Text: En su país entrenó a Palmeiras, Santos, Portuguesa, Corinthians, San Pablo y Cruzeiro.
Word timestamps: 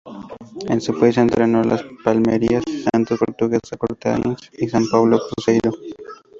En 0.67 0.81
su 0.81 0.99
país 0.99 1.19
entrenó 1.19 1.59
a 1.61 1.79
Palmeiras, 2.03 2.63
Santos, 2.91 3.19
Portuguesa, 3.19 3.77
Corinthians, 3.77 4.49
San 4.71 4.87
Pablo 4.89 5.17
y 5.17 5.19
Cruzeiro. 5.31 5.71